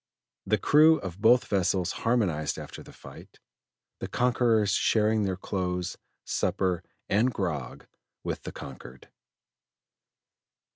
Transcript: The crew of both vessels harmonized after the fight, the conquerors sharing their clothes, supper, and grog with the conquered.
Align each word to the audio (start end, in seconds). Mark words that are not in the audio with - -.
The 0.47 0.57
crew 0.57 0.97
of 0.97 1.21
both 1.21 1.45
vessels 1.45 1.91
harmonized 1.91 2.57
after 2.57 2.81
the 2.81 2.91
fight, 2.91 3.37
the 3.99 4.07
conquerors 4.07 4.71
sharing 4.71 5.21
their 5.25 5.37
clothes, 5.37 5.95
supper, 6.25 6.81
and 7.07 7.31
grog 7.31 7.85
with 8.23 8.41
the 8.41 8.51
conquered. 8.51 9.11